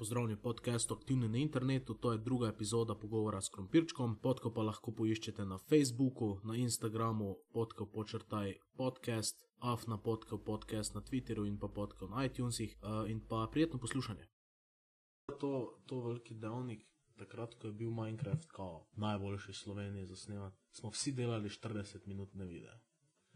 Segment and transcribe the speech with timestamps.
[0.00, 4.14] Pozdravljen podcast Aktivni na internetu, to je druga epizoda pogovora s Krompirčkom.
[4.22, 11.02] Podko pa lahko poiščete na Facebooku, na Instagramu, podko počrtaj podcast, afna podko podcast na
[11.02, 14.24] Twitterju in pa podko na iTunesih uh, in pa prijetno poslušanje.
[15.40, 15.52] To,
[15.86, 16.88] to veliki dejavnik,
[17.18, 22.34] takrat, ko je bil Minecraft kao najboljši Sloveniji za snemati, smo vsi delali 40 minut
[22.34, 22.72] ne vide.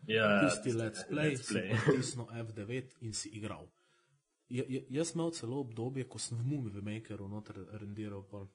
[0.06, 1.76] Ja, Tisti let's play, let's play.
[1.76, 3.68] si pritisnil F9 in si igral.
[4.48, 8.22] Ja, ja, jaz imel celo obdobje, ko sem v Movie Makeru noter rendiral.
[8.28, 8.48] pol.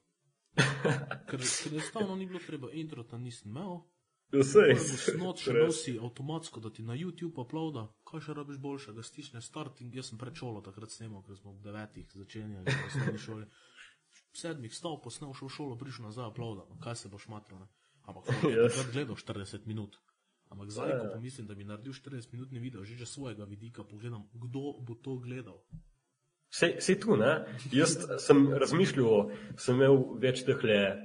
[1.30, 3.82] Ker, ker enostavno ni bilo treba, intro tam nisem imel.
[4.30, 4.76] Vse je.
[4.78, 9.02] Snot še imel si avtomatsko, da ti na YouTube uploada, kaj še rabiš boljše, da
[9.02, 12.86] stisneš start in jaz sem pred šolo takrat snemal, ker smo ob devetih začenjali v
[12.92, 13.48] osnovni šoli.
[14.30, 17.66] V sedmih stal, posnel, šel v šolo, prišel nazaj, uploada, no, kaj se boš matral.
[18.06, 19.98] Ampak Jaz- takrat gledal 40 minut.
[20.50, 21.12] Ampak zdaj, ko Ja.
[21.14, 25.18] pomislim, da bi naredil 40 minutni video, že že svojega vidika pogledam, kdo bo to
[25.22, 25.62] gledal.
[26.50, 27.46] Vse tu, ne?
[27.72, 27.94] Jaz
[28.26, 29.30] sem razmišljal,
[29.62, 30.58] sem imel več teh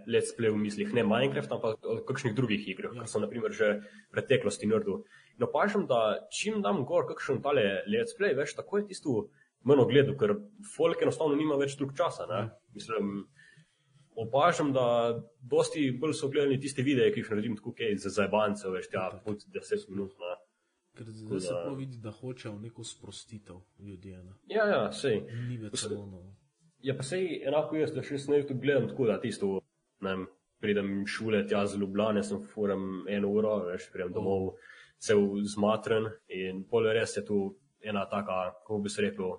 [0.08, 3.02] let's play v mislih, ne Minecraft, ampak o kakšnih drugih igrah, Ja.
[3.04, 5.04] ki so naprimer že v preteklosti naredil.
[5.36, 9.28] In opažam, da čim dam gor kakšen tale let's play, veš, tako je tisto
[9.64, 10.32] manj ogledu, ker
[10.76, 12.48] folk enostavno nima več drug časa, ne?
[12.72, 13.28] Mislim,
[14.16, 14.84] opažam, da
[15.42, 19.08] dosti bolj so gledali tiste videe, ki jih naredim tako, kaj za zajbance, veš, ja,
[19.24, 20.34] pod 10 minut, ne?
[20.94, 24.22] Ker zdaj se da- pa vidi, da hočejo neko sprostitev ljudje.
[24.22, 24.32] Ne?
[24.46, 25.20] Ja, ja, sej.
[25.48, 26.06] Ni več samo.
[26.06, 26.34] No.
[26.82, 29.58] Ja, pa sej enako jaz, da še na YouTube gledam tako, da tisto,
[30.00, 30.26] ne vem,
[30.60, 34.54] pridem iz šole tja z Ljubljane, sem furam eno uro, veš, pridem domov,
[34.98, 39.34] cel zmatren in pol res je tu ena taka, kako bi se rekel,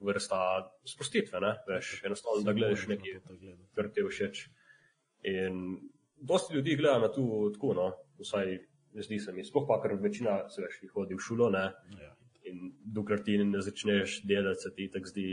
[0.00, 0.40] vrsta
[0.86, 3.20] sprostitve, ne, veš, enostavno, da gledaš nekaj,
[3.74, 4.44] kar ti všeč.
[5.28, 5.78] In
[6.20, 7.88] dosti ljudi gleda na to tako, no,
[8.22, 8.58] vsaj
[9.04, 11.66] zdi se mi, sploh pa, ker večina se veš, hodi v šolo, ne,
[11.98, 12.14] Ja.
[12.48, 15.26] In dokler ti ne začneš delati, se ti tako zdi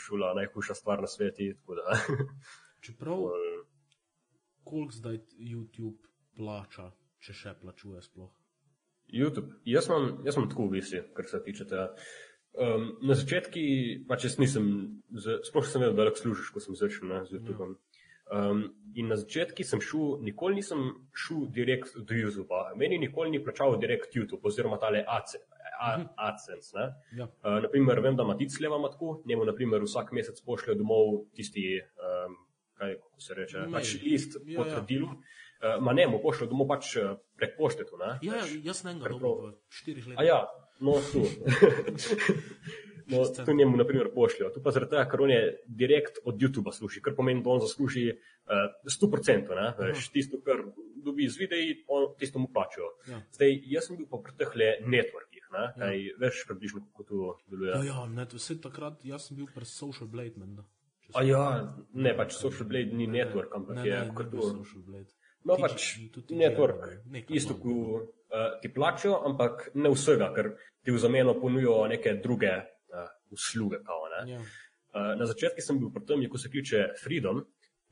[0.00, 1.50] šola najhujša stvar na svetu.
[2.84, 3.18] Čeprav,
[4.64, 6.90] koliko zdaj YouTube plača,
[7.20, 8.32] če še plačuje sploh?
[9.12, 9.58] YouTube.
[9.68, 11.90] Jaz imam, jaz imam tako v bistvu, kar se tiče tega.
[12.54, 13.60] Um, na začetku,
[14.06, 15.02] pač jaz nisem,
[15.42, 17.72] sploh sem vedel, da lahko služiš, ko sem začel ne, z YouTubeom.
[18.34, 18.60] Um,
[18.94, 22.54] in na začetku sem šel, nikoli nisem šel direkt do YouTube.
[22.78, 25.50] Meni nikoli ni plačal direkt YouTube oziroma tale AdSense.
[25.82, 26.86] A- AdSense ne.
[27.18, 27.26] Ja.
[27.42, 31.80] Uh, naprimer, vem, da Matic Leva ima tako, njemu naprimer, vsak mesec pošlje domov tisti,
[31.98, 32.36] um,
[32.78, 35.16] kaj kako se reče, pač list Ja, ja.
[35.64, 37.96] Uh, ma ne, mu pošlje domov pač eh, prek pošte tu.
[37.96, 40.28] Ne, Ja, ja, jaz ne ga dobro v štirih A letih.
[40.28, 40.40] ja,
[40.80, 41.24] no tu.
[43.06, 44.50] No, tu njemu, na primer, pošljajo.
[44.54, 47.60] Tu pa zaradi tega, ker on je direkt od YouTuba služi, kar pomeni, da on
[47.60, 50.62] zasluži uh, 100%, ne, veš, tisto, kar
[51.04, 52.88] dobi z videi, on, tisto mu plačajo.
[53.12, 53.20] Ja.
[53.36, 55.74] Zdaj, jaz sem bil pa pri teh le networkih, ne, Ja.
[55.82, 57.74] kaj veš približno, kako to deluje.
[57.74, 60.64] Ja, ja, ne, vse takrat, jaz sem bil pri Social Blade, menda.
[61.28, 61.44] ja,
[61.92, 64.48] ne, pač Social Blade ni network, ne, ampak ne, je ne, ne to.
[64.48, 65.12] Social Blade.
[65.44, 65.98] No, pač
[66.32, 66.86] network,
[67.36, 72.52] isto, ko uh, ti plačajo, ampak ne vsega, ker ti v zameno ponujajo neke druge
[72.56, 73.82] uh, usluge.
[73.84, 74.22] Kao, ne.
[74.32, 74.40] Ja.
[74.40, 77.44] uh, na začetku sem bil pri tem, ko se kliče Freedom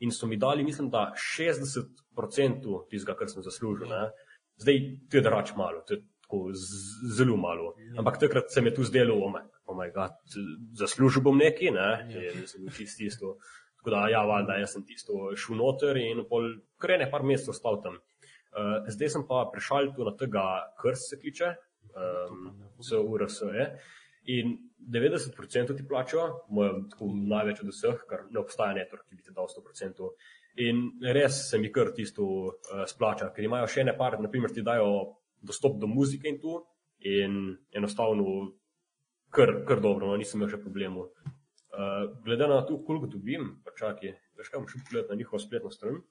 [0.03, 3.93] in so mi dali, mislim, da 60% tistega, kar sem zaslužil.
[3.93, 4.09] Ne.
[4.63, 4.81] Zdaj,
[5.11, 6.41] to je drač malo, to je tako
[7.17, 7.75] zelo malo.
[7.99, 10.17] Ampak takrat se mi je tu zdelo, oh my, oh my God,
[10.79, 11.91] zaslužil bom nekaj, ne,
[12.33, 13.37] in sem čisto isto.
[13.83, 16.45] Tako da, ja, valjda, jaz sem tisto šel noter in pol
[16.79, 17.97] krene par mesecev stal tam.
[18.53, 20.45] Uh, zdaj sem pa prešal tu na tega,
[20.79, 21.49] kar se kliče,
[21.99, 22.45] um,
[22.79, 23.67] CURS je.
[24.37, 24.55] In
[24.95, 29.35] 90% ti plačajo, moj tako največ od vseh, ker ne obstaja network, ki bi ti
[29.35, 30.13] dal 100%.
[30.63, 30.85] In
[31.19, 35.19] res se mi kar tisto uh, splača, ker imajo še ene par, naprimer ti dajo
[35.43, 36.61] dostop do muzike in tu,
[37.03, 37.39] in
[37.75, 38.53] enostavno
[39.35, 41.11] kar, kar dobro, no, nisem imel še problemov.
[41.73, 41.79] Uh,
[42.23, 45.71] glede na to, koliko dobim, pa čakaj, veš kaj, bom šel pogledat na njihovo spletno
[45.71, 46.03] stran.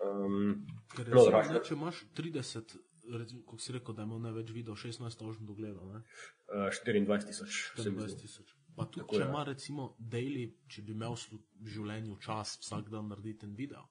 [0.00, 2.74] Um, Ker No, recimo, zdaj, če imaš 30,
[3.12, 6.00] recimo, kot si rekel, da ima največ video, 16 tožen dogledal, ne?
[6.48, 8.20] uh, 24 tisoč, se mi 24 zdi.
[8.20, 8.50] tisoč.
[8.74, 9.28] Pa tudi, Tako če je.
[9.28, 13.84] ima recimo daily, če bi imel v življenju čas vsak dan narediti en video,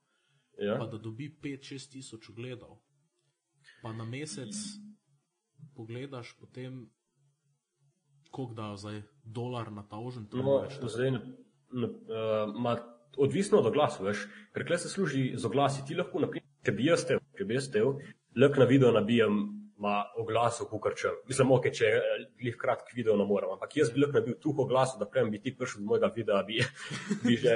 [0.60, 0.76] Ja?
[0.78, 2.82] pa da dobi 5-6 tisoč ogledov,
[3.82, 4.52] pa na mesec
[5.74, 6.84] pogledaš, potem
[8.31, 11.22] koliko dajo zdaj, dolar na taužen, to No, ni več zdaj, ne,
[11.72, 12.78] ne, uh, ma,
[13.18, 14.25] odvisno od oglasov, veš,
[14.56, 15.83] ker kle se služi z oglasi.
[15.88, 17.98] Ti lahko, naprimer, če bi jaz tev, če bi jaz tev,
[18.39, 19.42] lahko na video nabijem
[19.81, 21.12] ma oglasov, kukar če.
[21.30, 21.89] Mislim, ok, če
[22.45, 25.42] jih kratk video ne morem, ampak jaz bi lahko nabil tuh oglasov, da prej bi
[25.42, 26.60] ti prišel do mojega videa, bi,
[27.25, 27.56] bi, že,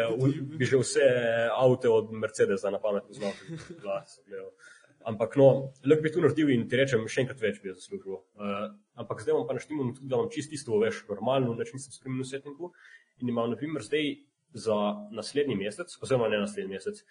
[0.57, 1.05] bi že vse
[1.53, 3.35] avte od Mercedesa na pamet znal
[3.83, 4.17] glas.
[4.25, 4.49] gledal.
[5.05, 5.47] Ampak no,
[5.85, 8.21] lahko bi to naredil in ti rečem, še enkrat več bi zaslužil.
[8.41, 8.71] Uh,
[9.01, 12.25] ampak zdaj imam pa naštimo tudi, da imam čisto isto, veš, normalno, več nisem spremenil
[12.25, 12.71] settingu
[13.21, 14.15] in imam, na primer, zdaj
[14.55, 14.77] za
[15.13, 17.03] naslednji mesec, oziroma ne naslednji mesec,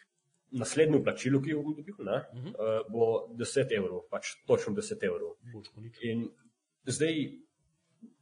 [0.59, 2.51] naslednji plačilo, ki jo bom dobil, ne, uh -huh.
[2.51, 3.07] uh, bo
[3.39, 5.37] 10 evrov, pač točno 10 evrov.
[6.03, 6.29] In
[6.87, 7.15] zdaj,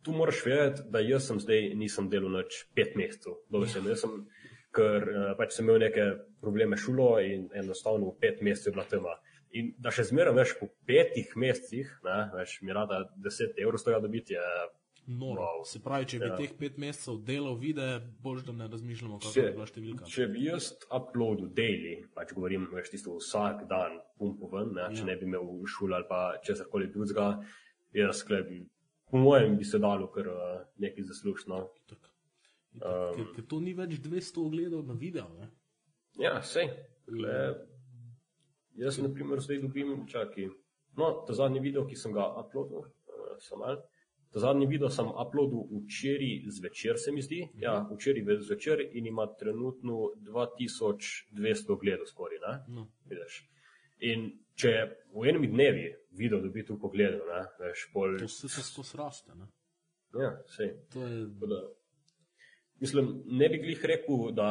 [0.02, 3.88] tu moraš vedeti, da jaz sem zdaj nisem delal več pet mesecev, dobesedno.
[3.90, 4.26] Jaz sem,
[4.74, 6.06] ker uh, pač sem imel neke
[6.40, 9.14] probleme šulo in enostavno v pet mesecev je bila tema.
[9.58, 14.00] In da še zmeraj veš po petih mesecih, ne, veš, mi rada 10 evrov tega
[14.00, 14.46] dobiti, je
[15.06, 15.43] Noro.
[15.43, 15.64] Wow.
[15.66, 16.34] Se pravi, če bi ja.
[16.38, 20.10] teh pet mesecev delal videe, boš da ne razmišljamo, kako če, je bila številka.
[20.14, 24.93] Če bi jaz uploadil daily, pač govorim, veš tisto vsak dan, pumpo ven, ne, ja.
[24.94, 27.32] če ne bi imel šoli ali pa česarkoli drugega,
[27.98, 28.60] jaz sklepi,
[29.10, 31.64] po mojem bi se dalo kar uh, nekaj zaslužno.
[32.78, 35.50] Um, ker to ni več 200 ogledov na video, ne?
[36.22, 36.70] Ja, sej.
[37.10, 37.34] Gle,
[38.80, 40.48] jaz, na primer, zdaj dobim, čakaj,
[40.96, 43.80] no, ta zadnji video, ki sem ga uploadil, uh, sem mal.
[44.32, 47.42] Ta zadnji video sem uploadil včeraj zvečer, se mi zdi.
[47.60, 47.96] Ja, mhm.
[47.96, 52.38] včeraj zvečer in ima trenutno 2200 gledov skoraj.
[52.69, 52.88] No.
[54.00, 54.72] In če
[55.14, 57.20] v enem dnevi video dobi tu pogled,
[57.60, 58.16] veš, pol.
[58.20, 59.36] To se skozi raste.
[59.36, 59.46] Ne?
[60.19, 60.74] Ja, sej.
[60.92, 61.26] To je.
[61.40, 61.60] Da,
[62.80, 64.48] mislim, ne bi glih rekel, da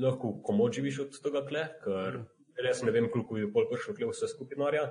[0.00, 2.26] lahko komo živiš od tega kle, ker mm.
[2.64, 4.90] Res ne vem, koliko je pol prišlo kle vse skupinarja.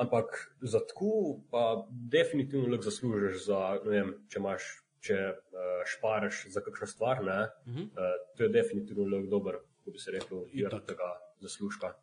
[0.00, 4.68] Ampak za tako pa definitivno lahko zaslužiš, za, vem, če imaš,
[5.04, 7.20] če uh, šparaš za kakšno stvar.
[7.20, 7.88] Uh -huh.
[7.88, 11.10] uh, to je definitivno lahko dober, kako bi se rekel, vir tega
[11.40, 11.94] zaslužka.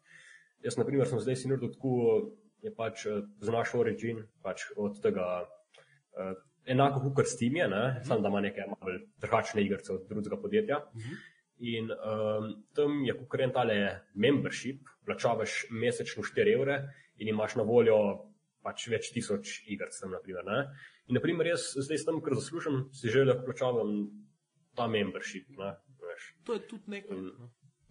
[0.63, 1.94] Jaz, na primer, sem zdaj si naredil tako,
[2.62, 5.48] je pač uh, za naš origin, pač od tega.
[6.18, 6.36] Uh,
[6.68, 8.07] Enako kot Steam je, uh -huh.
[8.07, 10.77] samo da ima nekaj malce drugačne igrice od drugega podjetja.
[10.77, 11.37] Uh -huh.
[11.59, 13.80] In um, tam je konkurent ali
[14.13, 16.75] membership, plačavaš mesečno 4 evre
[17.18, 17.98] in imaš na voljo
[18.62, 19.89] pač več tisoč iger.
[20.12, 20.51] Naprimer,
[21.07, 23.94] in, naprimer, jaz zdaj tam, ker zaslužim, si želim, da plačavam
[24.77, 25.50] ta membership.
[25.57, 25.74] Ne,
[26.45, 27.21] to je tudi nekaj.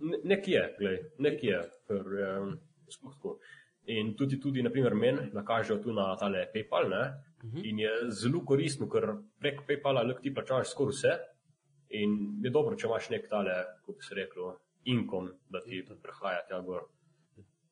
[0.06, 2.32] Ne, nek je, gledaj, nek je, ker je
[2.94, 3.38] sploh tako.
[3.90, 6.90] In tudi, tudi naprimer, meni nakažejo tu na tale PayPal.
[6.90, 7.56] Ne, uh mhm.
[7.56, 7.70] -huh.
[7.70, 11.12] In je zelo koristno, ker prek PayPala lahko ti plačaš skoraj vse.
[11.94, 14.54] In je dobro, če imaš nek tale, kako bi se rekel,
[14.90, 16.88] inkom, da ti prehaja tja gor.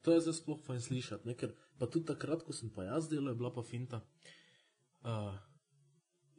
[0.04, 1.34] To je zdaj sploh fajn slišati, ne?
[1.34, 4.02] ker pa tudi takrat, ko sem pa jaz delal, je bila pa finta.
[5.00, 5.32] Uh,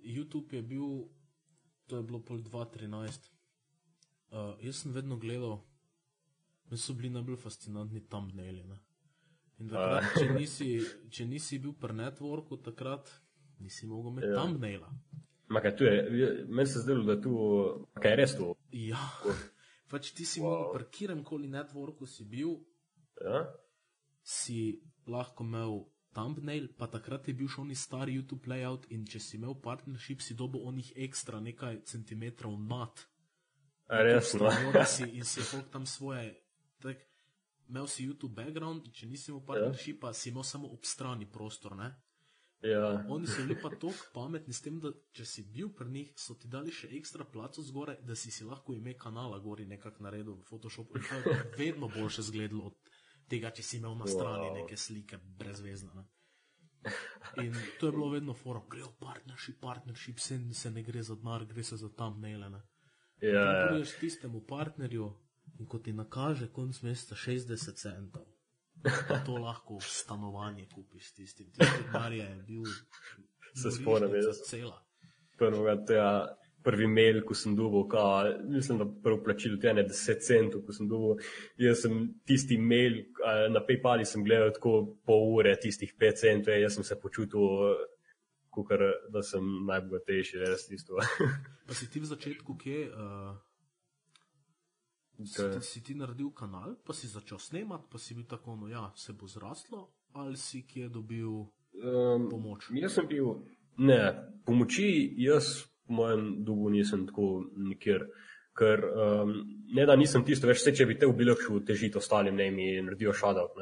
[0.06, 1.08] YouTube je bil,
[1.90, 3.32] to je bilo pol 2013.
[4.32, 5.64] Uh, jaz sem vedno gledal,
[6.70, 8.66] mi so bili najbolj fascinantni thumbnaili.
[9.60, 10.70] In takrat, če nisi,
[11.10, 13.10] če nisi bil pri networku, takrat
[13.64, 14.90] nisi mogel imeti ja.
[15.50, 16.46] Thumbnaila.
[16.48, 17.36] Meni se zdelo, da je tu,
[18.02, 18.54] kaj je res to.
[18.72, 19.02] Ja,
[19.92, 20.50] pač ti si wow.
[20.50, 22.58] mogel pri kjerem koli networku si bil
[23.22, 23.46] ja?
[24.24, 29.20] si lahko imel thumbnail, pa takrat je bil še oni stari YouTube layout in če
[29.20, 33.04] si imel partnership, si dobil onih ekstra nekaj centimetrov nad.
[33.86, 34.50] Resno.
[35.12, 36.32] In si folk tam svoje.
[36.82, 37.04] Tak,
[37.70, 40.18] imel si YouTube background, če nisi imel partnershipa, ja.
[40.18, 41.76] si imel samo ob strani prostor.
[41.78, 41.92] Ne?
[42.66, 43.06] Ja.
[43.10, 46.34] Oni so bili pa tako pametni s tem, da če si bil pri njih, so
[46.40, 50.34] ti dali še ekstra placo zgoraj, da si si lahko ime kanala gori nekako naredil
[50.40, 50.98] v Photoshopu.
[50.98, 52.94] In to je vedno boljše zgledalo od
[53.30, 54.56] tega, če si imel na strani wow.
[54.62, 55.94] neke slike, brezvezne.
[55.94, 56.06] Ne?
[57.44, 61.46] In to je bilo vedno foro, grejo partnership, partnership, se, se ne gre za denar,
[61.46, 62.50] gre se za tam neile.
[63.22, 63.68] Ja, ja.
[63.70, 65.12] Priješ tistemu partnerju
[65.60, 68.26] in ko ti nakaže konc meseca 60 centov,
[69.26, 71.52] to lahko stanovanje kupiš s tistim.
[71.52, 72.64] Tisti denar je bil.
[73.62, 74.82] Se spomnim, da je cela.
[75.38, 76.10] Prvega tega
[76.66, 78.04] prvi mail, ko sem dobil, ka,
[78.50, 81.22] mislim, da prvo plačilo te ne 10 centov, ko sem dobil.
[81.62, 83.04] Jaz sem tisti mail
[83.54, 87.76] na PayPalu sem gledal tako pol ure, tistih 5 centov, jaz sem se počutil,
[88.56, 88.82] kukar,
[89.14, 90.98] da sem najbogatejši, res tisto.
[91.68, 92.88] pa si ti v začetku kje?
[92.90, 93.36] Uh...
[95.24, 98.90] Si, si ti naredil kanal, pa si začel snemati, pa si bil tako, no ja,
[98.96, 102.68] se bo zraslo, ali si kje dobil um, pomoč?
[102.76, 103.32] Jaz sem bil,
[103.78, 104.02] ne,
[104.46, 104.90] pomoči
[105.24, 108.08] jaz po mojem dugu nisem tako nikjer.
[108.56, 109.34] Ker um,
[109.76, 112.70] ne da nisem tisto, veš, vse, če bi te ubili, šel težiti ostalim, ne mi
[112.80, 113.58] naredijo šadov.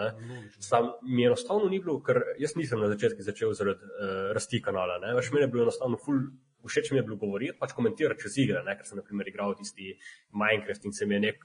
[0.62, 4.62] Sam mi je enostavno ni bilo, ker jaz nisem na začetku začel zaradi uh, rasti
[4.62, 5.00] kanala.
[5.02, 5.16] Ne?
[5.18, 6.22] Veš, meni je bilo enostavno ful,
[6.70, 8.78] všeč mi je bilo govoriti, pač komentirati čez igre, ne?
[8.78, 9.96] ker sem naprimer igral tisti
[10.32, 11.44] Minecraft in se mi je nek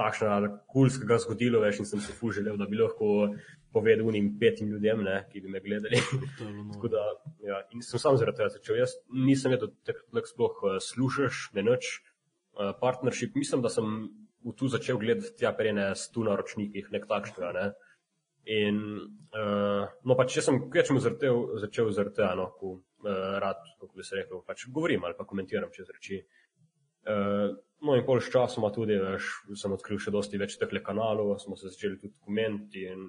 [0.00, 3.34] takšna kulskega zgodilo, veš, in sem se ful želel, da bi lahko
[3.74, 6.00] povedal unim petim ljudem, ne, ki bi me gledali.
[6.94, 7.04] da,
[7.46, 8.80] ja, in sem sam zaradi tega začel.
[8.80, 8.96] Jaz
[9.28, 13.36] nisem vedel, da sploh uh, slušaš, ne noč uh, partnership.
[13.38, 14.08] Mislim, da sem
[14.46, 17.52] v tu začel gledati tja perene stu na ročnikih, nek takšnega.
[17.58, 17.66] Ne.
[18.50, 18.80] In,
[19.36, 22.78] uh, no, pač če sem kvečemu začel zaradi tega, no, ko
[23.40, 26.22] rad, kako bi se rekel, pač govorim ali pa komentiram čez reči.
[27.08, 31.32] Uh, No, in pol s časoma tudi, veš, sem odkril še dosti več teh kanalov,
[31.40, 33.06] smo se začeli tudi dokumenti in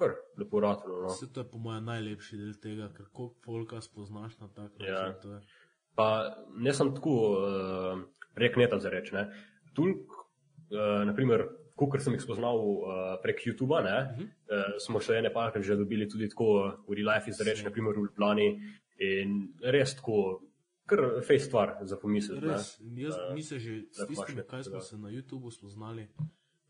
[0.00, 0.96] kar lepo ratno.
[1.04, 1.12] No.
[1.12, 4.94] Vse to je po mojem najlepši del tega, ker koliko folka spoznaš na tak način.
[4.94, 5.12] Ja.
[5.22, 5.42] to je-
[5.94, 6.06] Pa
[6.56, 8.02] ne sem tako uh,
[8.34, 9.14] rek neta za reči.
[9.14, 9.28] Ne.
[9.74, 10.10] Tulk,
[10.72, 11.46] uh, naprimer,
[11.76, 14.26] kot sem jih spoznal uh, prek YouTuba, ne, uh -huh.
[14.26, 18.08] uh, smo še ene parkrat že dobili tudi tako v real life izreči, naprimer v
[18.08, 18.48] Ljubljani
[19.00, 20.42] in res tako,
[20.86, 22.40] kar face stvar za pomisliti.
[22.40, 22.52] ne.
[22.52, 26.08] Res, in jaz, mi se že s tistimi, kaj smo se na YouTubu spoznali,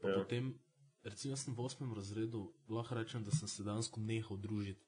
[0.01, 0.15] pa Ja.
[0.15, 0.55] potem,
[1.03, 4.81] recimo, sem v osmem razredu, lahko rečem, da sem se dejansko nehal družiti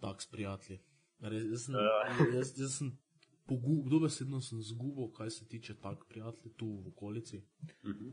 [0.00, 0.80] tak s prijatelji.
[1.20, 2.26] Res, jaz sem, Ja.
[2.34, 2.98] jaz, jaz sem
[3.46, 7.42] pogu- dobesedno sem zgubil, kaj se tiče tak prijatelji tu v okolici.
[7.84, 8.10] Mhm.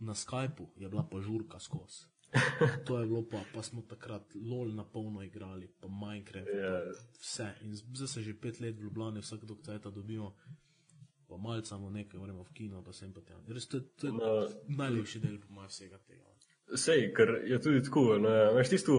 [0.00, 2.06] Na Skypu je bila pa žurka skozi.
[2.86, 6.70] To je bilo pa, pa smo takrat LOL na polno igrali, pa Minecraft, Ja.
[6.70, 7.48] pa vse.
[7.62, 10.34] In zdaj se že pet let v Ljubljani vsak dokcajta dobimo,
[11.28, 13.40] pa malcamo nekaj, gremo v kino, pa sem pa tam.
[13.48, 16.24] Res to, to je No, najlepši del po mojem vsega tega.
[16.74, 18.98] Sej, ker je tudi tako, ne, veš, tisto,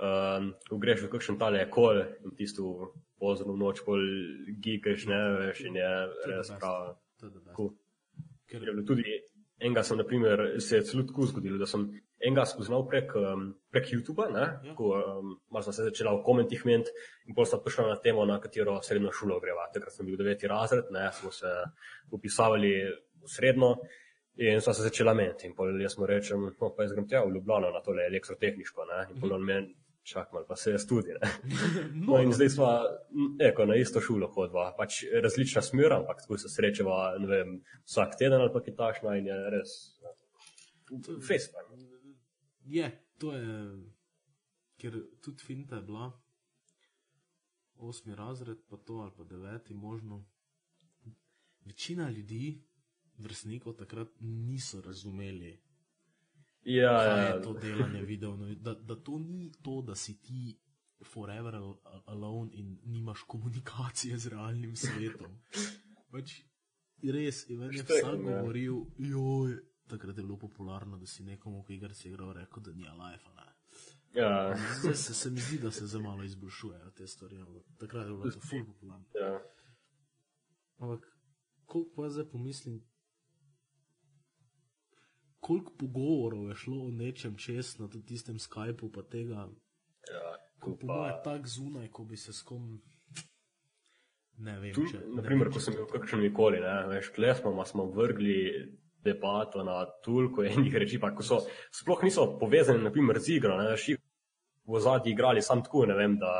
[0.00, 4.00] um, ko greš v kakšen tale kol in tisto pozno noč pol
[4.64, 5.90] gikaš, ne, veš, in je
[6.26, 6.96] res prav.
[7.20, 7.74] Tako.
[8.48, 9.04] Ker, Je bilo tudi
[9.62, 11.86] enega sem, naprimer, se je celo tako zgodilo, da sem
[12.22, 14.74] enega spoznal prek, um, prek YouTuba, Ja.
[14.78, 16.90] ko um, sem se začela v komentih ment
[17.26, 19.68] in pol sta prišla na temo, na katero srednjo šolo greva.
[19.74, 21.50] Takrat sem bil deveti razred, ne, smo se
[22.10, 22.72] upisavali
[23.22, 23.76] v srednjo
[24.36, 25.44] in sva se začela ment.
[25.44, 28.86] In pol jaz mu rečem, no, pa jaz grem tja v Ljubljano na tole elektrotehniško,
[28.90, 31.30] ne, in pol on meni, čak mal, pa se je studi, ne.
[32.06, 32.68] No, in zdaj smo
[33.40, 38.40] eko, na isto šolo hodva, pač različna smer, ampak tako se srečava vem, vsak teden
[38.40, 39.76] ali pa kaj takšna in je res
[41.28, 41.54] fest.
[41.54, 42.14] ne.
[42.64, 43.54] je, to je,
[44.82, 46.10] ker tudi finta je bila,
[47.76, 50.24] osmi razred, pa to ali pa deveti, možno.
[51.64, 52.58] Večina ljudi,
[53.18, 55.60] vrstnikov takrat niso razumeli,
[56.64, 58.36] Ja, ja, je to delanje videov.
[58.36, 60.58] No, da, da to ni to, da si ti
[61.04, 65.38] forever al- al- alone in nimaš komunikacije z realnim svetom.
[66.10, 66.40] Pač
[67.04, 71.94] res, Ivan je vsak govoril, joj, takrat je bilo popularno, da si nekomu, ki igra
[71.94, 73.26] si igral, rekel, da ni life.
[73.30, 73.48] Ne.
[74.14, 77.36] ja, Zdaj se, se mi zdi, da se zelo malo izboljšujejo te stvari.
[77.38, 79.04] ampak Takrat je bilo to ful popularno.
[79.16, 79.40] ja.
[80.78, 81.06] Ampak,
[81.64, 82.82] koliko pa zdaj pomislim,
[85.42, 89.48] koliko pogovorov je šlo o nečem čez na tudi tistem Skypu, pa tega,
[90.06, 90.28] ja.
[90.60, 92.78] ko po Pa- mojem tako zunaj, ko bi se s kom.
[94.38, 95.00] Ne vem, Tu, če.
[95.00, 98.38] ne naprimer, vem, ko če sem bil v kakšnem nikoli, ne, veš, tle smo, vrgli
[99.02, 103.68] debato na toliko enih reči, pa ko so sploh niso povezani, naprimer, z igro, ne,
[103.74, 103.88] veš,
[104.64, 106.32] v zadnji igrali sam tako, ne vem, da,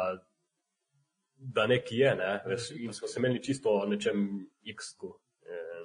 [1.37, 4.25] da neki je, ne, veš, in smo se imeli čisto o nečem
[4.73, 5.13] x-ku.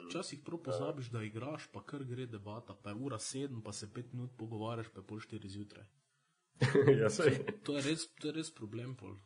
[0.07, 3.89] Včasih prav pozabiš, da igraš, pa kar gre debata, pa je ura sedem, pa se
[3.93, 5.85] pet minut pogovarjaš, pa je pol štiri zjutraj.
[7.01, 7.41] ja, sej.
[7.63, 8.95] To je res, to je res problem.
[8.95, 9.17] Pol.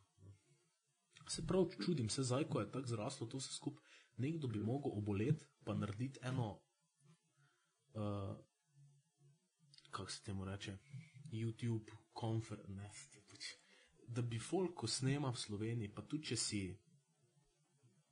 [1.30, 3.84] Se prav čudim, se zdaj, ko je tako zraslo to vse skupaj,
[4.18, 6.50] nekdo bi mogel oboleti, pa narediti eno,
[7.94, 8.36] uh,
[9.92, 10.78] kako se temu reče,
[11.32, 13.06] YouTube konferenc.
[14.08, 16.62] Da bi folk, ko snema v Sloveniji, pa tudi če si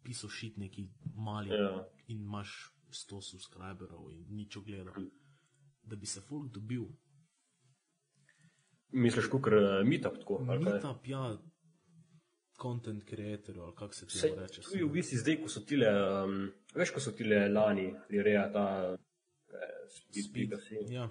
[0.03, 1.86] pisal šit neki mali Ja.
[2.08, 2.53] in imaš
[2.89, 4.94] 100 subscriberov in nič ogledal,
[5.84, 6.86] da bi se folk dobil.
[8.91, 10.39] Misliš, kukar uh, meetup tako?
[10.41, 11.38] Meetup, ja,
[12.58, 14.62] content creatorjev, ali kako se Sej, temu reče.
[14.62, 16.39] tu je v bistvu zdaj, ko so tile, um,
[16.75, 18.98] veš, ko so tile lani, Lireja, ta eh,
[19.89, 20.56] speed, Speed.
[20.60, 20.89] speed.
[20.89, 21.10] Ja,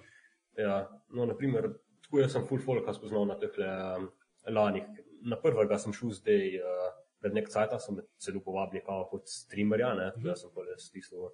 [0.57, 0.75] Ja,
[1.09, 1.69] no, naprimer,
[2.03, 4.09] tako jaz sem full folka spoznal na teh um,
[4.45, 4.83] lanih.
[5.21, 6.89] Na prvega sem šel zdaj, uh,
[7.21, 10.69] pred nek cajt, sem me celo povabil kao kot streamerja, ne, tako da sem pol
[10.71, 11.33] jaz tisto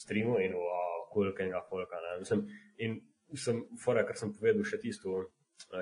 [0.00, 2.46] streamu in wow, koliko enega folka, ne, mislim,
[2.82, 3.00] in
[3.38, 5.24] sem, fora, ker sem povedal še tisto,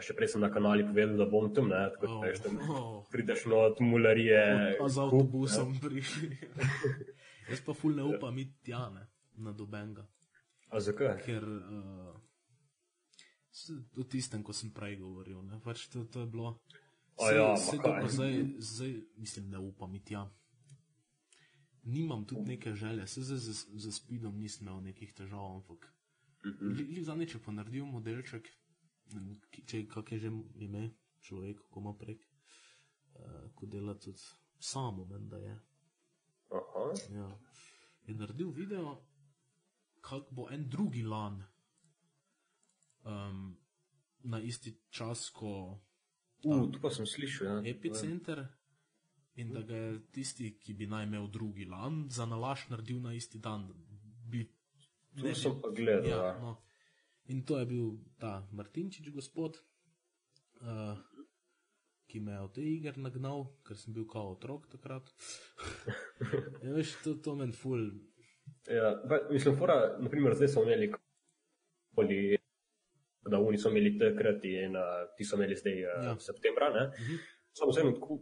[0.04, 2.58] še prej sem na kanali povedal, da bom tam, ne, tako da Oh, veš, tam
[2.70, 2.98] oh.
[3.12, 4.42] prideš not mularije.
[4.80, 6.32] a z avtobusom prišli.
[7.50, 9.08] Jaz pa ful ne upam iti tja, ne,
[9.42, 10.06] na dobenga.
[10.72, 11.18] A zakaj?
[11.24, 12.14] ker uh,
[14.00, 16.56] o tistem, ko sem prej govoril, ne, pač to, to je bilo.
[17.18, 17.78] A Saj- ja, kaj.
[17.78, 20.30] dobro, zdaj, zdaj, mislim, ne upam iti tja.
[21.82, 25.92] Nimam tudi neke želje, se zdaj za, za spidom nisem imel nekih težav, ampak
[26.44, 28.48] mm zadnjič je pa naredil modelček,
[29.66, 30.90] če kak je že ime
[31.20, 32.22] človek, ko ima prek,
[33.14, 34.18] uh, ko dela tudi
[34.58, 35.60] samo, menda je.
[36.50, 36.84] Aha.
[37.14, 37.38] Ja.
[38.06, 38.96] Je naredil video,
[40.00, 41.44] kako bo en drugi lan
[43.04, 43.56] um,
[44.22, 45.78] na isti čas, ko
[46.44, 47.70] Uh, tu pa sem slišal, ja.
[47.70, 48.46] epicenter.
[49.40, 53.14] In da ga je tisti, ki bi naj imel drugi lan, za nalaš naredil na
[53.16, 53.74] isti dan, da
[54.28, 54.42] bi
[55.16, 56.08] Tu Ne sem pa gledal.
[56.08, 56.56] Ja, Ja, no.
[57.28, 59.60] In to je bil ta Martinčič, gospod,
[60.60, 60.96] uh,
[62.10, 65.12] ki me je v te igre nagnal, ker sem bil kao otrok takrat.
[66.64, 67.84] ja, veš, to, to meni ful.
[68.66, 70.90] Ja, pa, mislim, fora, naprimer, zdaj smo imeli
[71.94, 72.18] poli,
[73.24, 74.82] da oni so imeli takrat in uh,
[75.16, 76.02] ti so imeli zdaj uh, Ja.
[76.04, 76.18] ja.
[76.18, 76.70] septembra.
[76.70, 76.86] Ne?
[76.88, 77.20] Mhm.
[77.52, 78.18] Samo vseeno, tako,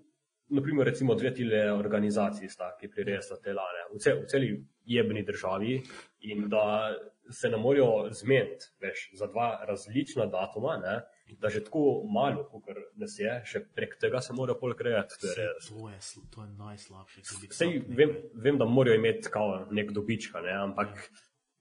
[0.49, 4.49] naprimer, recimo dve tile organizaciji sta, ki priresla te lane v, cel, v celi
[4.85, 5.77] jebni državi
[6.21, 6.91] in da
[7.31, 10.97] se ne morejo zmeniti, veš, za dva različna datuma, ne?
[11.39, 12.67] da že tako malo, kot
[12.99, 14.59] nas je, še prek tega se morajo.
[14.59, 15.69] To Sej, res.
[15.69, 17.23] to, je, sl- to je najslabše,
[17.55, 20.51] Sej, vem, vem, da morajo imeti kao nek dobička, ne?
[20.59, 20.97] ampak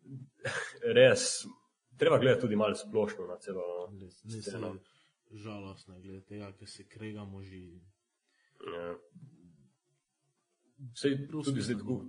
[0.98, 1.46] res,
[2.00, 3.64] treba gledati tudi malo splošno na celo.
[4.42, 4.76] Sceno.
[5.32, 7.58] žalostno je glede tega, ker se kregamo že.
[8.74, 8.96] Ja.
[10.96, 12.00] Sej, tudi zdaj tako.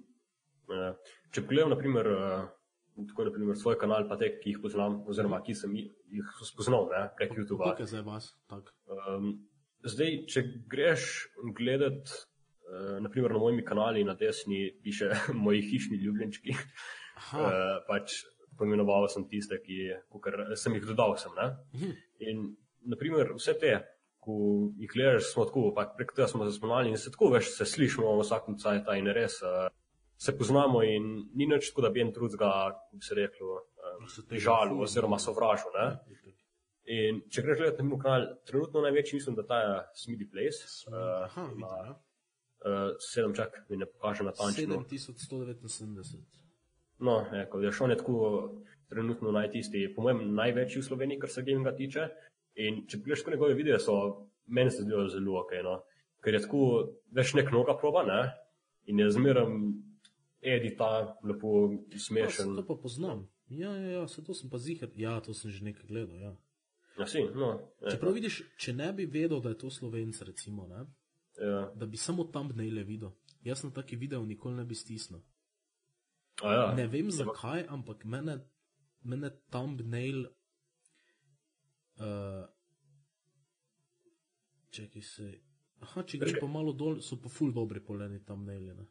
[0.70, 0.94] Ja.
[1.34, 5.54] Če pogledam, naprimer, eh, tako naprimer svoj kanal, pa te, ki jih poznam, oziroma ki
[5.58, 7.62] sem jih spoznal ne, prek YouTube.
[7.64, 8.30] Kako je zdaj vas?
[8.50, 8.72] Tak.
[8.86, 9.32] Um,
[9.82, 11.06] zdaj, če greš
[11.58, 12.14] gledat,
[12.70, 15.10] uh, naprimer na mojem kanalu na desni piše
[15.44, 18.22] moji hišni ljubljenčki, uh, pač
[18.60, 21.16] pomenoval sem tiste, ki kakor, sem jih dodal.
[21.20, 21.48] Sem, ne.
[21.76, 21.96] mhm.
[22.28, 22.44] in
[22.92, 23.74] naprimer vse te,
[24.20, 24.36] ko
[24.78, 28.12] jih gledaš, smo tako, prek tega smo se spoznali in se tako veš, se slišimo
[28.20, 29.42] vsakem cajt in res.
[29.42, 29.68] Uh,
[30.20, 33.54] Se poznamo in ni nič tako, da bi en drugega, kako bi se reklo,
[34.28, 35.72] tega žalil oziroma sovražil.
[35.78, 35.86] ne.
[35.86, 36.34] Ja.
[36.90, 40.66] In če greš gledati na moj kanal, trenutno največji mislim, da ta je Smithy Place.
[40.90, 44.82] Aha, Uh, ima uh, sedem čak, mi ne pokaže natančno.
[44.90, 46.49] 7179.
[47.00, 48.24] No, eko, je šel tako
[48.90, 52.08] trenutno najtisti, po mojem, največji v Sloveniji, kar se gaminga tiče.
[52.60, 53.94] In če pogledaš tako njegove videe, so
[54.46, 55.54] meni se zdijo zelo ok.
[55.64, 55.76] No?
[56.24, 56.62] Ker je tako
[57.16, 58.20] več nek noga proba, ne?
[58.90, 59.46] In je zmeraj
[60.42, 62.50] edita, lepo Ja, smešen.
[62.50, 63.28] se to pa poznam.
[63.48, 64.90] Ja, ja, ja, se to sem pa zihar.
[64.96, 66.16] Ja, to sem že nekaj gledal.
[66.16, 66.36] Ja.
[66.98, 67.54] Ja, si, no.
[67.80, 70.84] je, Čeprav vidiš, če ne bi vedel, da je to slovenc, recimo, ne,
[71.40, 71.70] ja.
[71.74, 73.14] da bi samo thumbnaile videl.
[73.44, 75.22] Jaz na taki video nikoli ne bi stisnil.
[76.42, 76.64] A ja.
[76.76, 78.38] Ne vem zakaj, ampak mene,
[79.02, 80.24] mene thumbnail.
[82.00, 82.46] Uh,
[84.72, 85.28] čekaj se.
[85.84, 88.76] Aha, če greš pa malo dol, so pa ful dobri poleni thumbnaili.
[88.76, 88.88] Ne?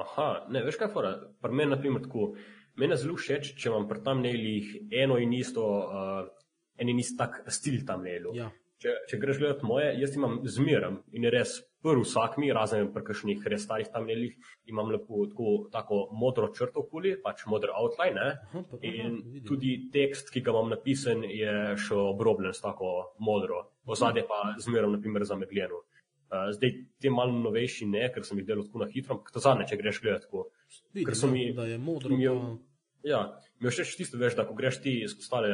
[0.00, 1.14] Aha, ne, veš kaj fora?
[1.42, 2.32] Pri meni, na primer, tako.
[2.80, 7.00] Meni je zelo všeč, če imam pri tam nailih eno in isto, uh, en in
[7.02, 8.32] isti tak stil tam nailu.
[8.36, 8.48] Ja,
[8.80, 13.02] Če, če greš gledat moje, jaz imam zmeraj in res prvi vsak mi, razen pri
[13.04, 14.32] kakšnih res starih tam nailih,
[14.66, 18.14] imam lepo tako, tako modro črto okoli, pač modro outline.
[18.14, 18.30] Ne?
[18.40, 19.44] aha, pa, aha, In vidim.
[19.46, 24.90] tudi tekst, ki ga imam napisan, je še obrobljen s tako modro, ozadje pa zmeraj,
[24.90, 25.82] naprimer, zamegljeno.
[26.30, 29.40] Uh, zdaj, te malo novejši ne, ker sem jih delal tako na hitro, ampak to
[29.40, 30.46] zadnje, če greš gledat tako.
[30.94, 32.08] Vidim, ker so mi- da je modro.
[32.10, 32.56] mi je- Pa,
[33.02, 33.20] Ja,
[33.58, 35.52] mi je všeč tisto, veš, da ko greš ti skozi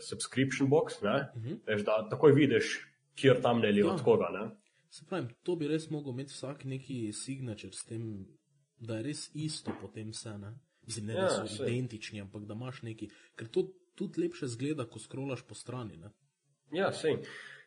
[0.00, 1.58] subscription box, ne, uh -huh.
[1.66, 3.92] veš, da takoj vidiš, kjer tam ne je Ja.
[3.92, 4.28] od koga.
[4.32, 4.50] Ne.
[4.90, 8.26] Se pravi, to bi res mogel imeti vsak neki signature s tem,
[8.78, 10.38] da je res isto potem vse.
[10.38, 10.54] Ne?
[10.86, 11.66] Mislim, ne, da Ja, so saj.
[11.68, 15.96] identični, ampak da imaš neki, ker to tudi lepše zgleda, ko skrolaš po strani.
[15.96, 16.10] Ne?
[16.72, 17.16] Ja, sej.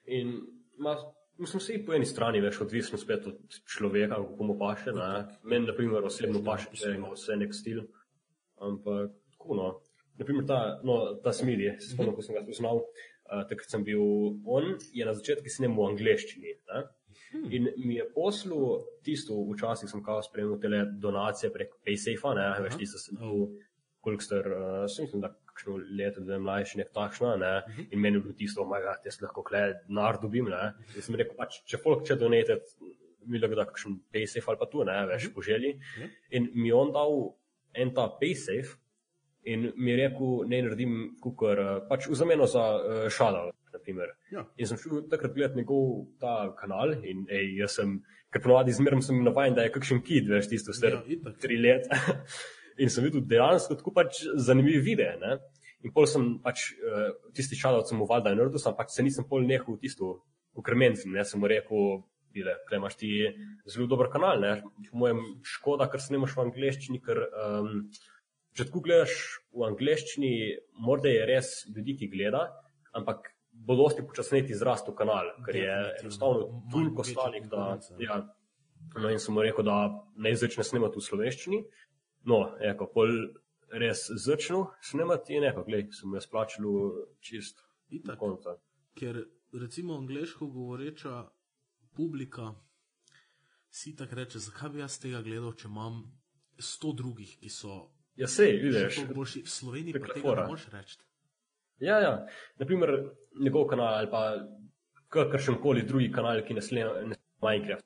[0.06, 0.42] In
[0.78, 0.96] ma,
[1.38, 4.92] mislim, vsi po eni strani, veš, odvisno spet od človeka, kako mu paše.
[4.92, 5.38] Ne.
[5.44, 7.82] Meni, na primer, osebno paše, če ima vse nek stil.
[8.58, 9.80] Ampak, tako no.
[10.20, 14.02] Naprimer, ta, no, ta smiri, se spomnim, ko sem ga spoznal, uh, takrat sem bil
[14.44, 16.56] on, je na začetku snemal v angleščini.
[16.72, 16.86] Ne?
[17.56, 22.80] In mi je poslal tisto, včasih sem kao spremljal te donacije prek PaySafe, ne, veš,
[22.82, 23.48] tisto sem bil,
[24.04, 27.54] koliko star, uh, sem mislim, da kakšno leto, dve mlajši, nek takšno, ne,
[27.88, 30.74] in meni je bilo tisto, moj ga, jaz lahko kle denar dobim, ne.
[30.96, 32.60] In sem rekel, pač, če folk če donate,
[33.30, 35.78] mi lahko da kakšen PaySafe ali pa tu, ne, veš, po želji.
[36.36, 37.20] In mi je on dal
[37.78, 38.80] en ta PaySafe
[39.44, 44.14] in mi je rekel, ne naredim kukor, uh, pač v zameno za uh, šalo, naprimer.
[44.34, 44.46] Ja.
[44.58, 48.00] In sem šel takrat gledati njegov ta kanal in ej, jaz sem,
[48.34, 51.40] ker ponovadi zmeraj sem navajen, da je kakšen kid, veš, tisto star Ja, itak.
[51.42, 51.88] tri let.
[52.84, 55.16] in sem videl dejansko tako pač zanimiv video.
[55.22, 55.38] Ne?
[55.84, 59.28] In pol sem pač uh, tisti šalov, sem mu valjda naredil, sem pač se nisem
[59.28, 60.20] pol nehal tisto
[60.60, 62.02] ukremencem, ne sem mu rekel,
[62.36, 63.10] bile, klej imaš ti
[63.66, 64.52] zelo dober kanal, ne?
[64.90, 65.22] po mojem
[65.56, 67.88] škoda, ker se nemaš v angleščini, ker um,
[68.60, 69.14] če tako gledaš
[69.56, 70.32] v angleščini,
[70.84, 72.42] morda je res ljudi, ki gleda,
[73.00, 78.20] ampak bo dosti počasneti zrastel kanal, ker je enostavno toliko ostalih, da ja,
[79.00, 79.78] no in sem mu rekel, da
[80.20, 81.62] naj začne snemati v slovenščini.
[82.28, 82.42] No,
[82.72, 83.16] eko, pol
[83.80, 86.68] res začel snemati in eko, glej, sem jaz plačal
[87.24, 87.64] čist
[87.96, 88.22] Itak.
[89.00, 89.24] Ker
[89.56, 91.24] recimo angliško govoreča
[91.96, 92.52] publika
[93.70, 96.04] si tako reče, zakaj bi jaz tega gledal, če imam
[96.60, 97.80] sto drugih, ki so
[98.20, 98.98] Ja, sej, vidiš.
[99.16, 100.44] Boš v Sloveniji pa tega fora.
[100.44, 100.98] ne moreš reči.
[101.80, 102.14] Ja, ja.
[102.60, 102.92] Naprimer,
[103.40, 104.24] njegov kanal ali pa
[105.10, 107.86] kakršen koli drugi kanal, ki ne sledi Minecraft.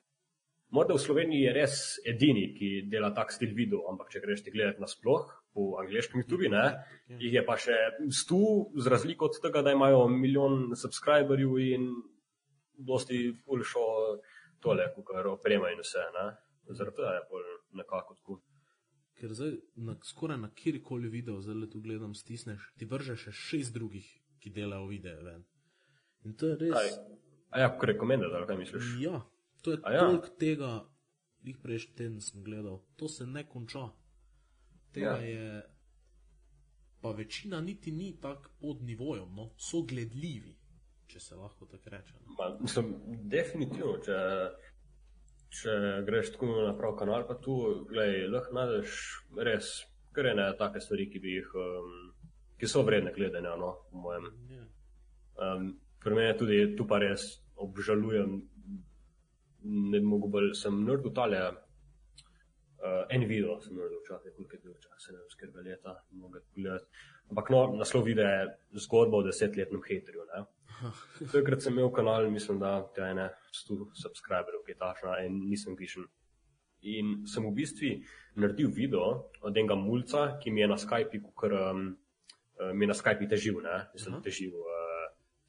[0.74, 1.74] Morda v Sloveniji je res
[2.10, 6.48] edini, ki dela tak stil video, ampak če greš ti gledati nasploh po angliškem YouTube,
[6.50, 6.64] ne,
[7.06, 7.18] Ja.
[7.20, 7.76] jih je pa še
[8.10, 11.84] stu, z razliko od tega, da imajo milijon subscriberjev in
[12.74, 13.84] dosti boljšo
[14.60, 16.02] tole, kar oprema in vse.
[16.16, 16.26] Ne.
[16.74, 17.46] Zaradi tega je pol
[17.78, 18.40] nekako tako.
[19.14, 23.74] Ker zdaj na, skoraj na kjerkoli video, le tu gledam, stisneš, ti vržeš še šest
[23.74, 24.06] drugih,
[24.42, 25.44] ki delajo videe ven.
[26.24, 26.74] In to je res.
[26.74, 26.90] Kaj?
[27.54, 28.90] A ja, kot rekomendar, ali kaj misliš?
[29.00, 29.20] Ja,
[29.62, 30.00] to je A ja.
[30.02, 30.72] toliko tega,
[31.46, 33.86] jih prejšnji teden sem gledal, to se ne konča.
[34.94, 35.20] Tega ja.
[35.20, 35.28] Ja.
[35.28, 35.62] je,
[37.00, 40.56] pa večina niti ni tako pod nivojem, no, so gledljivi,
[41.06, 42.14] če se lahko tako reče.
[42.24, 42.34] No.
[42.38, 42.94] Ma, mislim,
[43.30, 44.18] definitivno, če,
[45.54, 45.74] če
[46.06, 47.56] greš tako na prav kanal, pa tu
[47.90, 48.94] glej, lahko najdeš
[49.48, 49.74] res
[50.14, 51.94] kar ene take stvari, ki, bi jih, um,
[52.60, 54.28] ki so vredne gledanja, no, po mojem.
[54.54, 54.64] Ja.
[55.44, 55.72] Um,
[56.04, 57.26] pri meni tudi tu pa res
[57.64, 58.36] obžalujem,
[59.64, 61.44] ne bi mogel bolj, sem naredil tale.
[62.84, 66.50] Uh, en video sem naredil včasih, koliko je bil čas, ne vem, skrbe leta, mogoče
[66.52, 67.04] pogledati.
[67.32, 70.26] Ampak no, naslov videa je zgodba o desetletnem haterju.
[70.28, 70.42] Ne?
[71.32, 75.76] Takrat sem imel kanal, mislim, da te ene 100 subscriberjev, ki je tašna in nisem
[75.78, 76.06] pišen.
[76.84, 77.90] In sem v bistvu
[78.36, 81.86] naredil video od enega mulca, ki mi je na Skypeu, ker um,
[82.60, 84.24] eh, mi je na Skypeu težil, ne, mislim, Aha.
[84.26, 84.52] težil.
[84.58, 84.82] Uh,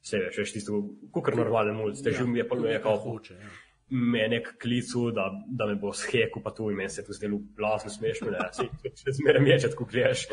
[0.06, 3.34] Vse veš, veš tisto, kukar normalen mulc, težil mi je, pa je kao, hoče.
[3.34, 3.48] Ja.
[3.90, 5.24] me je nek klicu, da,
[5.58, 8.46] da me bo shekel, pa tu in meni se je to zdelo blazno smešno, ne,
[8.54, 8.68] si,
[9.00, 10.28] če zmeraj mečet, ko gledaš.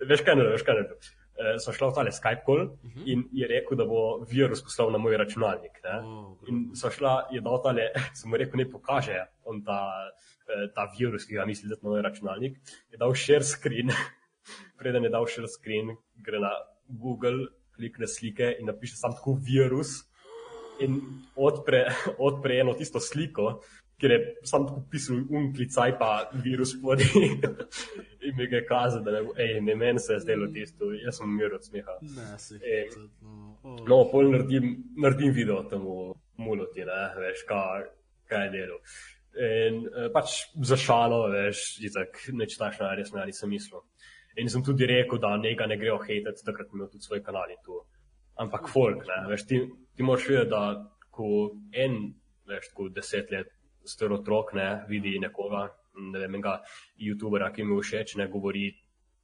[0.00, 0.84] Veš kaj ne, veš kaj ne.
[1.34, 2.68] Uh, so šla v tale Skype call
[3.10, 5.80] in je rekel, da bo virus poslal na moj računalnik.
[5.82, 5.96] Ne.
[6.06, 9.18] O, In so šla, je dal tale, sem mu rekel, ne pokaže
[9.50, 9.80] on ta,
[10.46, 12.60] eh, ta virus, ki ga misli, da je na moj računalnik.
[12.94, 13.90] Je dal share screen,
[14.78, 15.90] preden je dal share screen,
[16.22, 16.52] gre na
[16.86, 20.04] Google, klikne slike in napiše sam tako virus
[20.80, 21.00] in
[21.34, 21.88] odpre,
[22.28, 23.58] odpre eno tisto sliko,
[24.00, 26.10] kjer je sam tako pisal unklicaj pa
[26.44, 27.06] virus podi.
[28.26, 31.18] in mi ga je kazal, da ne, ej, ne meni se je zdelo tisto, jaz
[31.18, 31.96] sem umir od smeha.
[32.16, 33.08] Ne, se E, hecati,
[33.88, 33.98] no.
[34.12, 37.88] Pol naredim, naredim video temu muloti, ne, veš, kaj,
[38.30, 38.78] kaj je delo.
[39.34, 40.36] In eh, pač
[40.70, 43.84] za šalo, veš, itak, neč tašna resna, nisem mislil.
[44.40, 47.60] In sem tudi rekel, da njega ne grejo hejtati, takrat imel tudi svoj kanal in
[47.66, 47.82] tu.
[48.42, 49.60] Ampak folk, ne, veš, ti,
[49.94, 50.64] ti moraš vedeti, da
[51.14, 51.28] ko
[51.84, 52.00] en,
[52.50, 53.52] veš, tako deset let
[53.84, 56.60] star otrok, ne, vidi nekoga, ne vem, enega
[56.98, 58.70] youtubera, ki mu všeč, ne govori,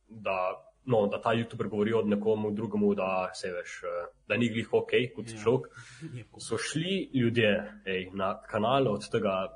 [0.09, 0.37] da,
[0.87, 3.81] no, da ta youtuber govori od nekomu drugemu, da se veš,
[4.29, 5.39] da ni glih ok, kot Ja.
[5.43, 5.67] človek.
[6.39, 7.51] So šli ljudje
[7.87, 9.49] ej, na kanal od tega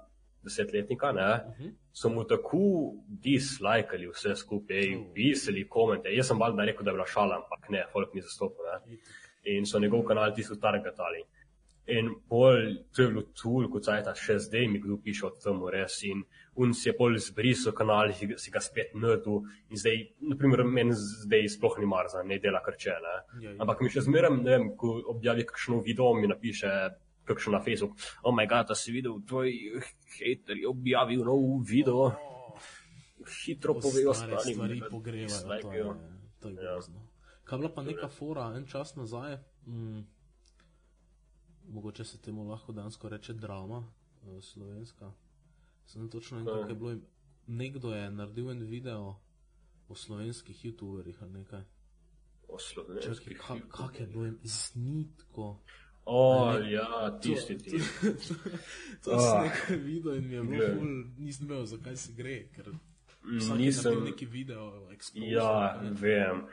[0.42, 1.68] desetletnika, ne, Mhm.
[1.92, 4.82] so mu tako dislajkali vse skupaj,
[5.14, 6.08] pisali komente.
[6.10, 8.66] Jaz sem valjda rekel, da je bila šala, ampak ne, folk ni zastopal.
[8.86, 8.98] Ne
[9.46, 11.20] in so njegov kanal tisto targetali.
[11.86, 12.56] In pol,
[12.92, 15.98] to je bilo tool, kot sajta, še zdaj mi kdo piše od temu res.
[16.02, 16.22] In
[16.56, 19.42] un si je pol zbrisal kanal, si, ga- spet nudil.
[19.68, 22.94] In zdaj, naprimer, meni zdaj sploh ni mar za ne dela krče.
[22.98, 23.14] Ne?
[23.40, 23.56] Ja, ja.
[23.60, 26.72] Ampak mi še zmeraj, ne vem, ko objavi kakšno video, mi napiše
[27.24, 27.92] kakšno na Facebook,
[28.22, 29.52] oh moj bog, da si videl, tvoj
[30.14, 32.10] hater je objavil nov video.
[33.36, 34.54] Hitro povejo stare stvari.
[34.76, 35.60] stvari pogrevajo.
[35.62, 35.84] To je,
[36.40, 36.60] to je Ja.
[36.62, 37.00] grozno.
[37.44, 40.00] Kaj je bila pa neka fora en čas nazaj, mm,
[41.64, 43.84] mogoče se temu lahko dansko reče drama,
[44.22, 45.12] eh, slovenska.
[45.86, 46.96] Sem ne točno vem, kako je bilo.
[47.46, 49.16] Nekdo je naredil en video
[49.88, 51.62] o slovenskih youtuberjih ali nekaj.
[52.48, 53.38] O slovenskih.
[53.38, 55.60] ka- Kak je bilo znitko.
[56.06, 58.34] O, Ali- ja, tisti, To- tisti.
[59.04, 59.18] To Ah.
[59.20, 62.72] sem nekaj videl in mi je bilo ful, nisem vedel, zakaj se gre, ker
[63.56, 65.90] Nisem, neki video, expose, ja, ne.
[65.92, 66.46] vem.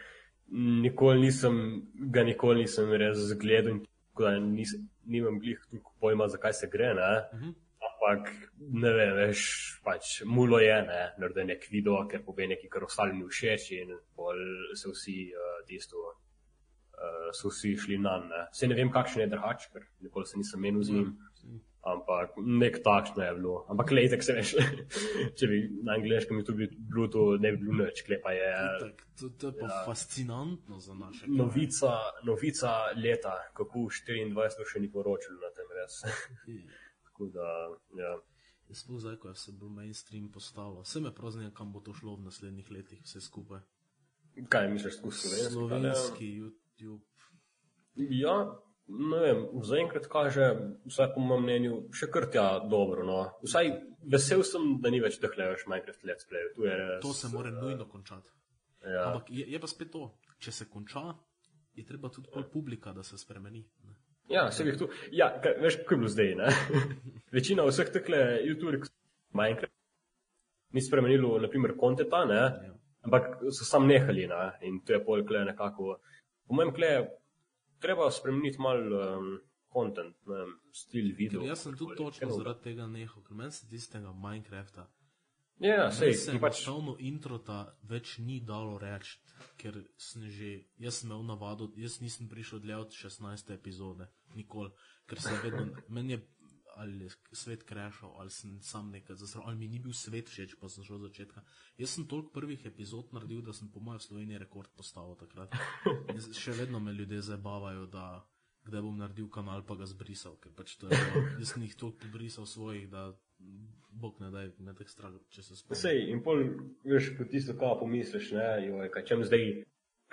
[0.81, 6.27] Nikoli nisem, ga nikoli nisem res gledal, in tako da nis, nimam glih toliko pojma,
[6.27, 7.11] zakaj se gre, ne.
[7.33, 7.53] Mhm.
[7.81, 9.43] Ampak ne vem, veš,
[9.85, 13.95] pač mulo je, ne, naredi nek video, ker pove nekaj, kar ostalim ni všeč in
[14.17, 14.37] pol
[14.77, 18.43] so vsi uh, tisto, uh, so vsi šli na ne.
[18.53, 21.13] Se ne vem, kakšen je drhač, ker nikoli se nisem menil z njim.
[21.81, 23.65] Ampak nek takšno je bilo.
[23.73, 23.89] Ampak
[24.21, 24.53] se veš,
[25.37, 28.51] če bi na angliškem bi bilo, to ne bi bilo nič, klepa je.
[28.83, 29.79] Tak, to, to je pa ja.
[29.85, 36.05] fascinantno za naše Novica, novica leta, kako v 24 še ni poročalo na tem res.
[37.09, 37.49] Tako da,
[37.97, 38.13] ja.
[38.69, 40.85] Je sploh zdaj, ko je se bo mainstream postavil.
[40.85, 43.65] Vse me prav zanima, kam bo to šlo v naslednjih letih, vse skupaj.
[44.53, 45.53] Kaj misliš, tako slovenski?
[45.57, 47.01] Slovenski YouTube.
[47.97, 48.37] Ja,
[48.91, 50.47] ne vem, zaenkrat kaže,
[50.89, 53.05] vsaj po mojem mnenju, še kar tja dobro.
[53.07, 53.17] No.
[53.45, 53.71] Vsaj
[54.11, 56.51] vesel sem, da ni več teh levež Minecraft Let's Play.
[56.65, 58.29] Res, To se mora eh, nujno končati.
[58.85, 59.11] Ja.
[59.11, 60.07] Ampak je, je pa spet to,
[60.41, 61.03] če se konča,
[61.77, 63.63] je treba tudi pol publika, da se spremeni.
[63.85, 63.97] Ne?
[64.31, 64.87] Ja, se jih tu.
[65.15, 66.35] Ja, kaj, veš, kako je bilo zdaj.
[67.35, 68.89] Večina vseh tekle YouTuberjev,
[69.37, 69.75] Minecraft,
[70.75, 72.43] ni spremenilo, naprimer, kontenta, ne?
[72.67, 72.75] Ja.
[73.01, 74.27] ampak so sam nehali.
[74.27, 74.41] Ne?
[74.67, 75.97] In to je pol kle nekako.
[76.47, 76.91] Po mojem kle,
[77.81, 79.27] treba spremeniti mal um,
[79.67, 81.43] content, ne vem, stil Ker video.
[81.43, 84.87] jaz sem tudi točno Ker- zaradi tega nehal, ker meni se tistega Minecrafta.
[85.59, 86.55] Ja, sej, Meni se ti pač.
[86.57, 89.19] enostavno introta več ni dalo reči,
[89.57, 93.53] ker sem že, jaz sem imel navado, jaz nisem prišel dlje od 16.
[93.53, 94.71] epizode, nikoli,
[95.05, 96.21] ker sem vedno, meni je
[96.75, 100.55] ali je svet krešal, ali sem sam nekaj zasral, ali mi ni bil svet všeč,
[100.59, 101.43] pa sem šel od začetka.
[101.77, 105.55] Jaz sem toliko prvih epizod naredil, da sem po mojem Sloveniji rekord postavil takrat.
[106.15, 108.05] Jaz, še vedno me ljudje zabavajo, da
[108.67, 110.97] kdaj bom naredil kanal, pa ga zbrisal, ker pač to je,
[111.41, 113.09] jaz sem jih toliko pobrisal svojih, da
[113.91, 115.81] bog ne daj, me tako strah, če se spomnim.
[115.81, 116.43] Sej, in pol,
[116.87, 119.47] veš, ko tisto, kaj pomisliš, ne, joj, kaj čem zdaj,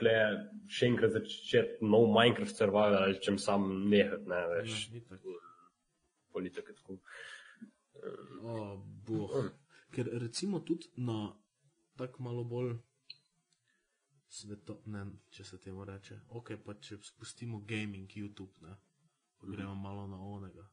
[0.01, 0.15] kle,
[0.73, 5.48] še enkrat začeti nov Minecraft survival, ali čem sam nehat, ne, veš, Ja,
[6.39, 7.01] politika tako.
[8.43, 9.39] O, boh.
[9.91, 11.33] Ker recimo tudi na
[11.99, 12.77] tak malo bolj
[14.29, 18.77] sveto, ne, če se temu reče, ok, pa če spustimo gaming YouTube, ne,
[19.41, 20.67] pa gremo malo na onega.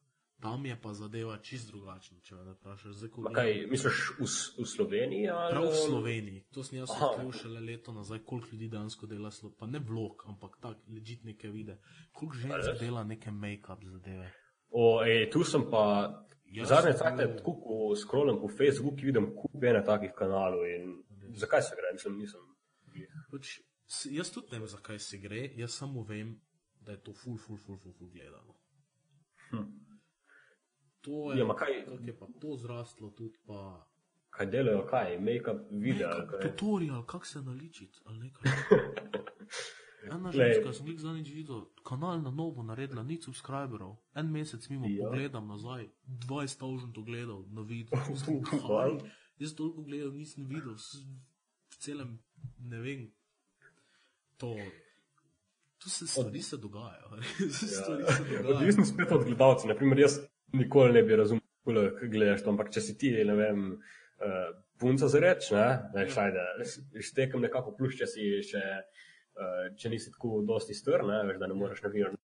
[0.43, 3.05] Tam je pa zadeva čist drugačna, če me vprašaš.
[3.33, 4.27] Kaj, misliš v,
[4.59, 5.29] v Sloveniji?
[5.31, 9.31] Ali, Prav v Sloveniji, to sem jaz odkril šele leto nazaj, koliko ljudi dejansko dela,
[9.31, 11.79] slo- pa ne vlog, ampak tak, ležit neke vide,
[12.11, 14.27] koliko žensk dela neke make-up zadeve.
[14.77, 15.83] O, ej, tu sem pa,
[16.47, 16.91] Jaz zadnje
[17.25, 20.97] bil- tako ko scrollam po Facebooku, vidim kup ene takih kanalov in
[21.35, 22.43] zakaj se gre, mislim, nisem.
[23.31, 23.53] Pač,
[24.09, 26.35] jaz tudi ne vem, zakaj se gre, jaz samo vem,
[26.77, 28.55] da je to ful, ful, ful, ful, ful gledano.
[29.49, 29.65] Hm.
[31.01, 33.87] To je, Ja, kaj- kako je pa to zrastlo, tudi pa.
[34.29, 36.41] Kaj delajo, kaj, make-up video, kaj.
[36.41, 38.43] Tutorial, kako se naličiti, ali nekaj.
[40.07, 40.53] Ena Glej.
[40.53, 43.97] ženska, sem jih zadnjič videl, kanal na novo naredila, nič subscriberov.
[44.13, 45.05] En mesec mimo Ja.
[45.05, 45.87] pogledam nazaj,
[46.21, 47.95] 20 tavžen to gledal na video.
[49.37, 50.75] Jaz toliko gledal nisem videl,
[51.69, 52.19] v celem,
[52.61, 53.11] ne vem,
[54.37, 54.55] to.
[55.77, 58.55] Tu se stvari se dogajajo, res stvari se dogajajo.
[58.55, 59.69] Odvisno spet od gledalcev.
[59.69, 60.19] Naprimer, jaz
[60.53, 61.73] nikoli ne bi razumel, kako
[62.07, 66.23] gledaš to, ampak če si ti, ne vem, uh, punca za reč, ne, veš, Ja.
[66.23, 66.45] ajde,
[67.01, 69.03] štekam nekako plus, če si še, uh,
[69.77, 72.15] če nisi tako dosti strn, ne, veš, da ne moreš na primer